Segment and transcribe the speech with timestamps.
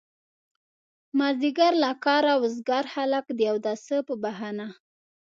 [1.17, 4.67] مازيګر له کاره وزګار خلک د اوداسه په بهانه.